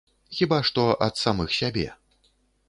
[0.37, 1.85] Хіба што ад самых сябе.